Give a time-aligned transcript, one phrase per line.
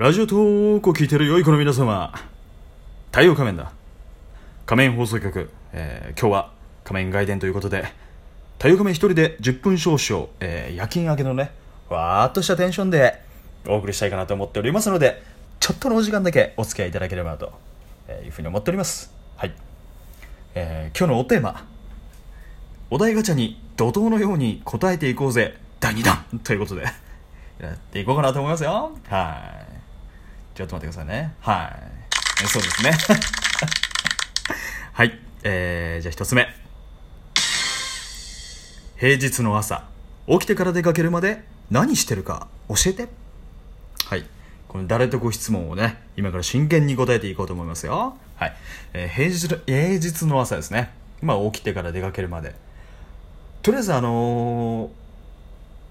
[0.00, 2.14] ラジオトークを聞いてる良い子の皆様。
[3.12, 3.70] 太陽仮面だ。
[4.64, 6.52] 仮面放送局、えー今日は
[6.84, 7.84] 仮面外伝ということで
[8.56, 11.50] 太陽仮面一人で10分少々、えー夜勤明けのね
[11.90, 13.20] わーっとしたテンションで
[13.68, 15.22] お送りしたいかなと思っておりますので
[15.60, 17.52] ちょっとのお時間だけお付き合いいただければと
[18.08, 19.12] えいうふうに思っております。
[19.36, 19.52] はい、
[20.54, 21.66] えー今日のおテーマ。
[22.88, 25.58] お題ガチャに怒涛のように答えていこうぜ。
[25.78, 26.40] 第2弾。
[26.42, 26.84] ということで
[27.60, 28.92] やっていこうかなと思いますよ。
[29.10, 29.59] はい。
[30.60, 31.34] ちょっと待ってくださいね。
[31.40, 31.74] は
[32.44, 32.46] い。
[32.46, 32.92] そうですね。
[34.92, 35.18] はい。
[35.42, 36.46] えー、じゃあ一つ目。
[38.98, 39.84] 平日の朝
[40.28, 43.08] 起きてから出かけるまで何してるか教えて。
[44.04, 44.26] はい。
[44.68, 48.18] この誰とご質問をね今から真剣に答えていこうと思いますよ。
[48.36, 48.56] はい、
[48.92, 50.90] えー平日の平日の朝ですね。
[51.22, 52.54] まあ起きてから出かけるまで。
[53.62, 54.90] とりあえずあの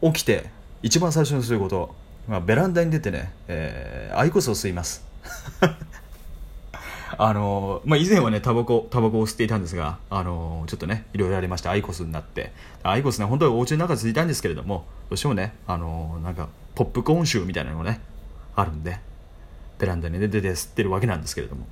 [0.01, 0.49] ー起きて
[0.81, 1.93] 一番最初にすること、
[2.29, 5.03] まあ、ベランダに出てね、えーアイコスを吸います。
[7.17, 12.53] あのーまあ、以前はねタバコタバコを吸っていたんですが、あのーちょっとねいろいろありましてアイコスになって。
[12.83, 17.99] アイコスね本当はお家の中で吸いたいんですけれどもどうしてもね、あのーなんかポップコーン臭みたいなのがね
[18.55, 18.99] あるんで
[19.79, 21.65] ベランダに出て吸ってるわけなんですけれども。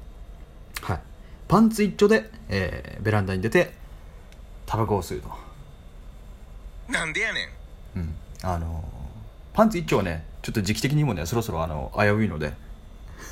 [0.82, 1.00] はい。
[1.48, 3.74] パンツ一丁で、えーベランダに出て
[4.66, 5.30] タバコを吸うと。
[6.90, 7.46] なんでやね
[7.96, 8.00] ん。
[8.00, 8.16] うん。
[8.42, 8.97] あのー
[9.58, 12.54] パンツ一丁ねちょっと時期的にもねそろそろあの危ういので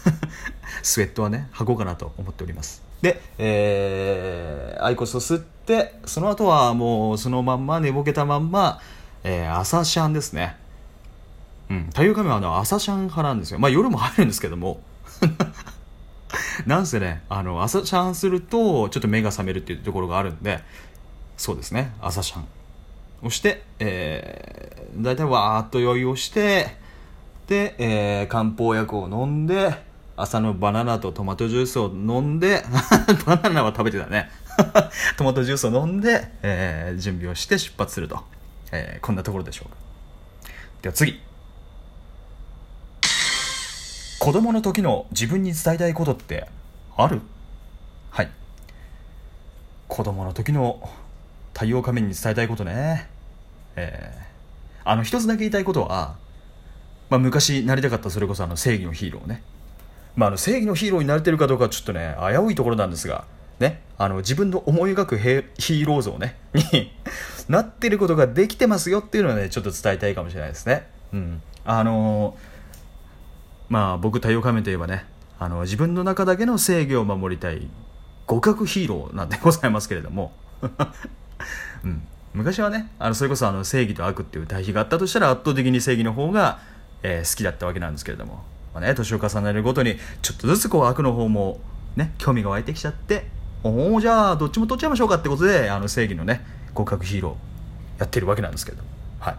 [0.81, 2.81] スウェットはね履こうかなと思っております。
[3.03, 8.81] で、えーアイコスを吸ってその後はもうそのまんま寝ぼけたまんま、
[9.23, 10.57] えー朝シャンですね。
[11.69, 13.59] うん太陽仮面はあの朝シャン派なんですよ。
[13.59, 14.81] まあ夜も入るんですけども。
[16.65, 20.63] なんせねあの朝シャンするとちょっと目が覚めるっていうところがあるんで
[21.37, 22.45] そうですね朝シャン。
[23.25, 26.77] をして、えー、大体わーっと酔いをして
[27.47, 29.75] で、えー漢方薬を飲んで
[30.17, 32.63] 朝のバナナとトマトジュースを飲んで
[33.25, 34.29] バナナは食べてたね。
[35.17, 38.23] トマトジュースを飲んで、えー準備をして出発すると、
[38.71, 39.75] えーこんなところでしょうか。
[40.81, 41.21] では次。
[44.19, 46.47] 子供の時の自分に伝えたいことって
[46.95, 47.21] ある？
[48.11, 48.29] はい。
[49.87, 50.89] 子供の時の
[51.53, 53.09] 太陽仮面に伝えたいことね。
[53.75, 54.25] えー。
[54.83, 56.15] あの一つだけ言いたいことは、
[57.09, 59.41] まあ、昔なりたかったそれこそあの正義のヒーローね、
[60.15, 63.25] まあ、あの正義のヒーローになれてるかどうかちょっとね危ういところなんですが
[63.59, 63.81] ね。
[63.97, 66.37] あの自分の思い描くヒーロー像ね。
[66.53, 66.91] に
[67.47, 70.87] なってることができてますよっていうのはねちょっと伝えたいかもしれないですね。
[71.13, 71.41] うん。
[71.63, 72.37] あの
[73.69, 75.05] まあ僕太陽仮面といえばね
[75.39, 77.67] あの自分の中だけの正義を守りたい
[78.27, 80.33] 互角ヒーローなんでございますけれども、
[81.83, 86.59] うん、昔はねあのそれこそあの正義と悪っていう対比があったとしたら圧倒的に正義の方が、
[87.01, 91.59] えー好きだったわけなんですけれども、まあね、年を重ねるごとにちょっとずつこう悪の方も、
[91.95, 93.27] ね、興味が湧いてきちゃって
[93.63, 99.35] おおじゃあどっちも取っちゃいましょうかってことであの正義のね互角ヒーローやってるわけなんですけれども、はい、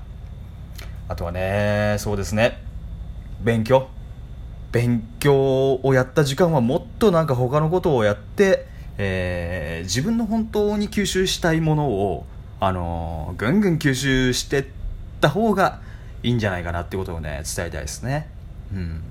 [1.08, 2.62] あとはねそうですね。
[3.42, 3.88] 勉強。
[4.72, 8.66] 勉強をやった時間はもっとなんか他のことをやって、
[8.98, 12.26] えー自分の本当に吸収したいものを、
[12.60, 14.64] あのーぐんぐん吸収してっ
[15.20, 15.80] た方が
[16.22, 18.28] いいんじゃないかなってことをね伝えたいですね。
[18.72, 19.02] うん。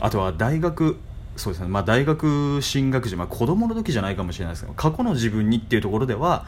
[0.00, 0.98] あとは大学
[1.36, 1.68] そうですね。
[1.68, 6.46] まあ大学進学時、まあ、子供の時じゃないかもしれないですけど過去の自分にっていうところでは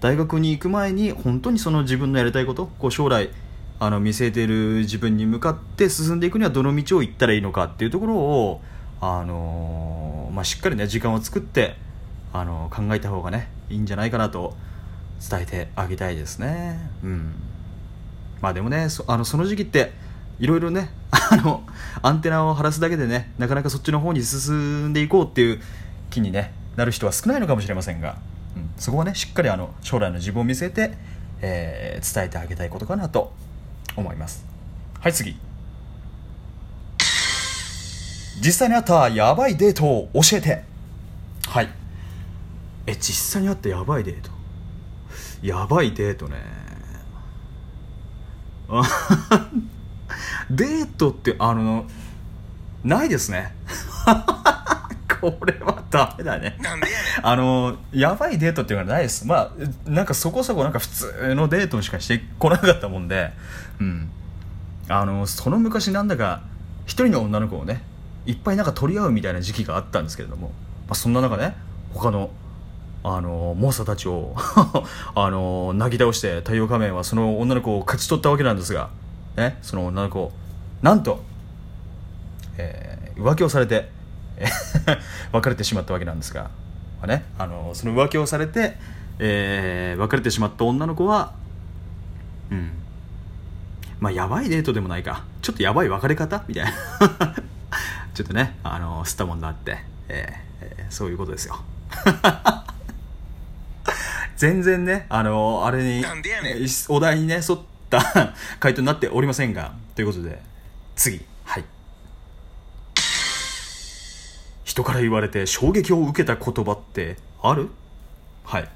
[0.00, 3.30] 大学に行く前に本当にその自分のやりたいことこう将来
[3.78, 8.60] あの見据えている自分に向かって進んでいくにはどの道を行ったらいいのかっていうところを、
[9.00, 11.76] あのーまあ、しっかりね時間を作って、
[12.32, 14.54] あのー考えた方がねいいんじゃないかなと
[15.28, 16.90] 伝えてあげたいですね。
[17.02, 17.32] うん。
[18.40, 19.92] まあでもねそあのその時期って
[20.38, 21.62] いろいろね あの
[22.02, 25.60] アンテナを張らすだけでねなかなかそっちの方に進んでいこうっていう
[26.08, 28.16] 気に、ね、なる人は少ないのかもしれませんが、
[28.56, 30.96] うん、そこはねしっかりあの将来の自分を見据えて、
[31.42, 33.34] えー伝えてあげたいことかなと
[33.94, 34.46] 思います。
[35.00, 35.38] はい次。
[38.42, 40.64] 実際にあったやばいデートを教えて。
[41.46, 41.68] はい。
[42.86, 44.30] え実際にあったやばいデート？
[45.42, 46.36] やばいデートね。
[48.68, 48.82] あ
[50.50, 51.86] デートってあの
[52.84, 53.54] ないですね。
[55.20, 56.58] これはダメだね。
[57.22, 59.26] あのやばいデートっていうのはないです。
[59.26, 59.50] まあ
[59.90, 63.32] なんかそこそこなんか普通のデートしかしてこなかったもんで。
[63.80, 64.10] うん。
[64.88, 66.42] あのその昔なんだか
[66.84, 67.82] 一人の女の子をね
[68.26, 70.52] いっぱいなんか取り合うみたいな時期があったんですけれども、ま
[70.90, 71.54] あ、そんな中ね
[71.94, 72.30] 他の
[73.02, 74.34] あの猛者たちを
[75.14, 78.90] あのなぎ倒して太陽仮面はその女の子を勝ち取ったわけなんですが、
[79.36, 80.32] ね、その女の子
[80.82, 81.24] なんと
[82.58, 83.90] えー浮気をされて
[85.32, 86.48] 別れてしまったわけなんですが、ま
[87.02, 88.76] あね、あのその浮気をされて、
[89.18, 91.32] えー別れてしまった女の子は
[92.50, 92.70] うん。
[93.98, 95.24] まあやばいデートでもないか。
[95.42, 96.42] ちょっとやばい別れ方？
[96.48, 96.70] みたいな。
[98.14, 100.32] ちょっとねあの吸ったもんだって、え
[100.62, 101.60] えーそういうことですよ。
[104.40, 106.02] 全然ねあのあれに
[106.88, 107.60] お題にね沿っ
[107.90, 110.40] た 回答になっておりませんがということで
[110.96, 111.64] 次はい。
[114.64, 117.68] 人から言われて衝撃を受けた言葉ってある？
[118.44, 118.68] はい。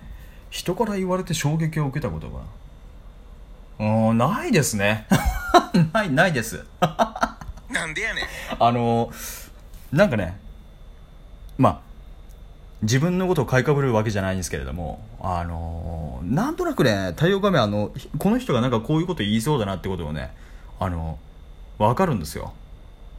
[0.50, 2.26] 人から言われて衝撃を受けた言葉。
[3.78, 5.06] うーんないですね。
[5.94, 6.62] ないないです。
[7.70, 8.25] なんでやねん。
[8.58, 9.10] あの
[9.93, 10.38] なんかね
[11.56, 11.81] まあ
[12.84, 20.32] 自分のことを買いかぶるわけじゃないんですけれどもあのなんとなくね太陽仮面あのこの人がなんかこういうこと言いそうだなってことをね
[20.78, 21.19] あの
[21.78, 22.52] 分かるんですよ。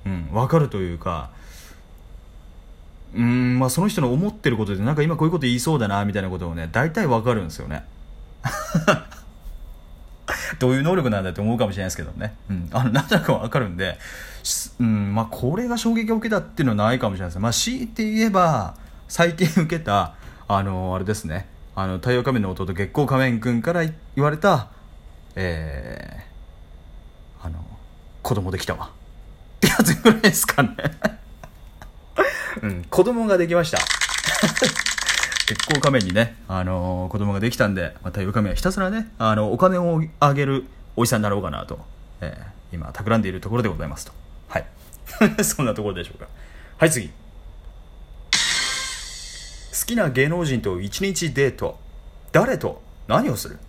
[0.06, 1.32] うん分かるというか
[3.16, 7.86] うんまあその人の思ってることでなんか今こういうこと言いそうだなみたいなことをね大体分かるんですよね。
[10.60, 13.98] どういう能力なんだって思うかもしれないですけどね、うん、あのなんとなく分かるんで、
[14.80, 17.40] うんまあ、これが衝撃を受けたっていうのはないかもしれないです。
[17.40, 18.76] まあ、強いて言えば
[19.08, 20.16] 最近受けた
[20.48, 24.70] あのあれですねあの太陽仮面の弟月光仮面君から言われた
[25.36, 27.60] えー、あの
[28.22, 28.92] 子供できたわ
[29.58, 30.70] ってやつぐらいですかね
[32.64, 33.78] うん子供ができました
[35.46, 40.66] 月光仮面にね、あのー子供ができたんで、まあ、太陽仮面はひたすらね、あのお金をあげる
[40.96, 41.80] おじさんになろうかなと、
[42.22, 44.12] えー今、企んでいるところでございますと。
[44.48, 44.66] はい。
[45.44, 46.28] そんなところでしょうか。
[46.78, 47.10] はい、次。
[49.80, 51.78] 好きな芸能人と一日デート。
[52.32, 52.82] 誰と？
[53.08, 53.60] 何をする？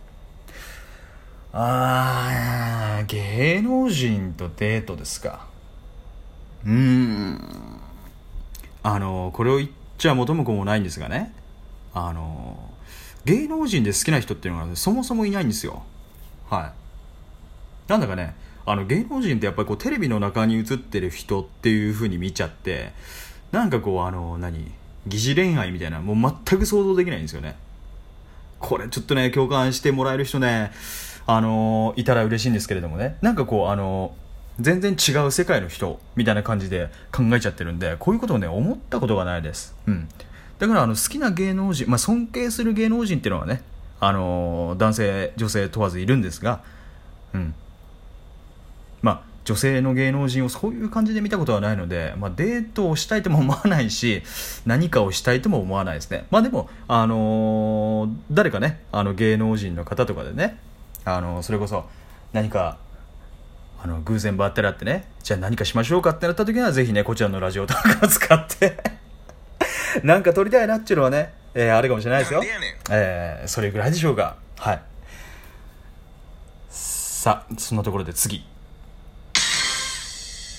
[1.53, 5.47] あー、芸能人とデートですか。
[6.64, 7.41] うーん。
[8.82, 11.35] あのこれを言っちゃ元も子もないんですがね
[11.93, 12.70] あの
[13.25, 15.82] 芸能人で好きな人っていうのが、そもそもいないんですよ
[16.49, 16.73] は
[17.88, 22.93] いなんだかねあの芸能人ってやっぱりこうテレビの中に映ってる人っていう風に見ちゃって
[23.50, 24.70] なんかこうあの何？
[25.06, 27.56] 疑似恋愛みたいなもう全く想像できないんですよね。
[28.58, 30.73] これちょっとね共感してもらえる人ね
[31.26, 33.17] あのいたら嬉しいんですけれどもね。
[33.20, 34.14] なんかこうあの
[34.61, 39.75] 全然違う世界の人みたいな感じで考えちゃってるんでこういうことをね思ったことがないです。
[39.87, 40.08] うん。
[40.58, 43.62] だからあの好きな芸能人、まあ、尊敬する芸能人っていうのはね
[44.00, 46.62] あの男性女性問わずいるんですが
[47.35, 47.55] うん。
[49.03, 54.22] まあ女性の芸能人をそういう感じで見たことはないので、まあ、デートをしたいとも思わないし
[54.66, 56.26] 何かをしたいとも思わないですね。
[56.31, 60.58] まあでも、あのー誰かねあの芸能人の方とかでね、
[61.04, 61.88] あのーそれこそ
[62.32, 62.78] 何か
[63.82, 68.76] あの偶然ばったり会ってねじゃあ何かしましょうかってなった時にはぜひねこちらのラジオとか使って
[70.02, 72.43] なんか撮りたいなっていうのはね、えーあるかもしれないですよ。
[72.90, 74.81] えーそれぐらいでしょうかはい。
[76.69, 78.44] さあそんなところで次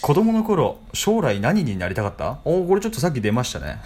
[0.08, 2.40] 子供の頃将来何になりたかった？
[2.46, 3.82] おおこれちょっとさっき出ましたね。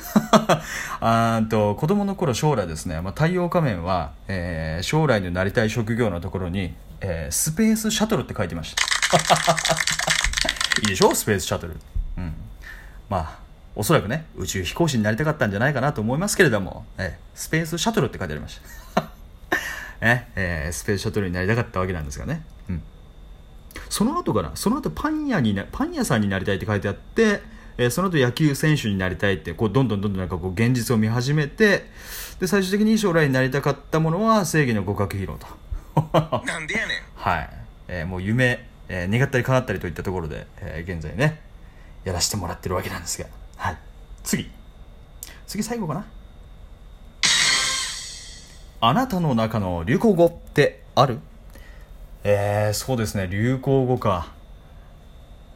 [1.01, 8.83] あーんと子供の頃将来ですね、まあ、太陽仮面は、えー将来のなりたい職業のところに、えースペースシャトルって書いてました。
[10.81, 11.15] いいでしょ？
[11.15, 11.75] スペースシャトル。
[12.19, 12.35] うん。
[13.09, 13.39] まあ
[13.75, 18.61] おそらくね宇宙飛行士になりたかったんじゃないかなと思いますけれども、えースペースシャトルって書いてありまし
[18.93, 19.05] た。
[20.05, 22.83] ねえースペースシャトルになりたかったわけなんですがね、うん、
[23.91, 24.51] その後かな？
[24.55, 27.41] その後パン屋になパン屋さんになりたいって書いてあって、
[27.77, 31.85] えーその後野球選手になりたいってこうどんどんどんどんなんかこう現実を見始めて
[32.39, 35.47] で最終的に将来になりたかったものは正義の極悪ヒーローと。
[36.47, 36.97] なんでやねん。
[37.15, 37.49] はい、
[37.89, 41.41] えーもう夢、えー願ったり叶ったりといったところで、えー現在ね
[42.05, 43.77] やらせてもらってるわけなんですが、はい、
[44.23, 44.49] 次。
[45.47, 46.05] 次最後かな？
[48.79, 51.19] あなたの中の流行語ってある？
[52.23, 54.27] えー、そうですね流行語か。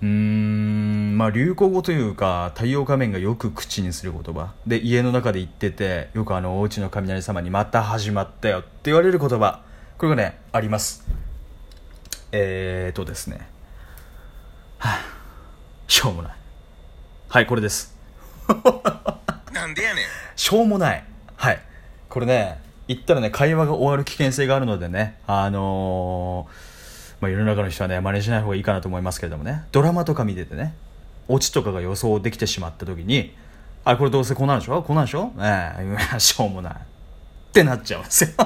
[0.02, 4.54] うーんまあ流行語というか太陽仮面がよく口にする言葉。
[4.66, 9.62] で家の中で言っててよくあのお家の雷様にまた始まったよって言われる言葉。
[9.98, 11.08] これがねあります。
[12.32, 13.48] えーとですね。
[14.80, 15.00] はあ
[15.88, 16.36] しょうもない。
[17.30, 17.96] はいこれです。
[19.54, 20.06] なんでやねん。
[20.36, 21.04] しょうもない。
[21.38, 21.62] はい。
[22.10, 30.76] これね、言ったらね、会話が終わる危険性があるのでね、あのーまあ、世の中の人はね、真似しない方がいいかなと思いますけれどもね、ドラマとか見ててね、
[31.28, 33.34] オチとかが予想できてしまった時に、
[33.86, 34.84] あ、これどうせこうなんでしょ？
[34.84, 35.32] こうなんでしょ？
[35.40, 35.72] え
[36.16, 36.74] え しょうもない。
[36.74, 36.78] っ
[37.54, 38.30] てなっちゃうんですよ。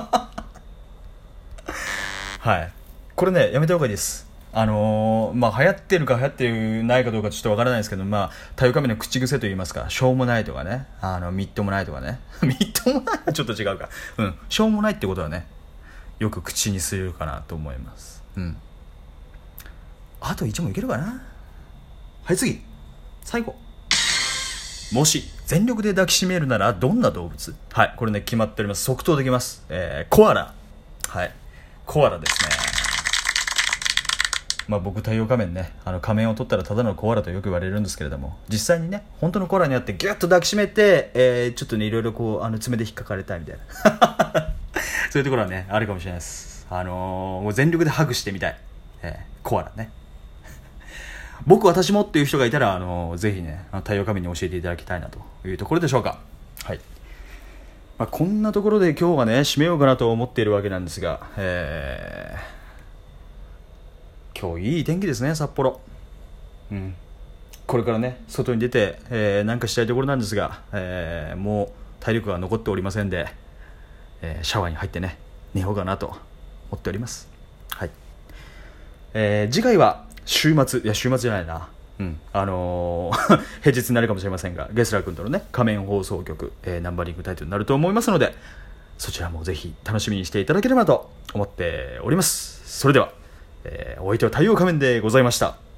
[2.39, 2.71] はい。
[3.15, 4.28] これね、やめた方がいいです。
[4.51, 13.19] あのーまあ流行ってるか流行ってないかどうかちょっとわからないですけど、まあ、太陽仮面の口癖と言いますか、しょうもないとかね、あの、みっともないとかね、 みっともない？
[13.27, 13.89] はちょっと違うか。
[14.17, 15.45] うん、しょうもないってことはね、
[16.17, 18.23] よく口にするかなと思います。
[18.37, 18.57] うん。
[20.21, 21.21] あと1問いけるかな？
[22.23, 22.61] はい、次。
[23.23, 23.55] 最後。
[24.91, 27.55] もし全力で抱きしめるならどんな動物？
[27.71, 28.83] はいこれね決まっております。
[28.83, 30.53] 即答できます、えー、コアラ。
[31.07, 31.31] はい。
[31.85, 32.68] コアラですね。
[34.69, 44.53] まあ僕太陽仮面ねあの仮面を取ったらただのコアラとよく言われるんですけれども実際にね本当のコアラに会ってギュッと抱きしめて、えーちょっとねいろいろこうあの爪で引っかかれたいみたいな。
[45.09, 46.67] そういうところはねあるかもしれないです。
[46.69, 48.57] あのーもう全力でハグしてみたい、
[49.01, 49.89] えーコアラね。
[51.47, 56.19] 僕私もっていう人がいたら、あのぜひね太陽仮面に教えていただきたいなというところでしょうか。
[56.63, 56.79] はい、
[57.97, 62.58] まあ、こんなところで今日はね締めようかなと思っているわけなんですが、えー
[64.39, 65.81] 今日いい天気ですね札幌。
[66.71, 66.95] うん。
[67.67, 71.69] これからね外に出て、えーなんかしたいところなんですが、えーもう
[71.99, 73.27] 体力が残っておりませんで、
[74.21, 75.17] えーシャワーに入ってね
[75.53, 76.17] 寝ようかなと思
[76.77, 77.27] っております。
[77.71, 77.89] はい。
[79.13, 81.67] えー次回は週末いや週末じゃないな。
[81.99, 82.19] うん。
[82.31, 88.33] あのー 平日になるかもしれませんがゲスラー君とのね仮面放送局、えーナンバリングタイトルになると思いますので
[88.97, 92.79] そちらもぜひ楽しみにしていただければと思っております。
[92.79, 93.11] それでは、
[93.63, 95.68] えーお相手は太陽仮面でございました。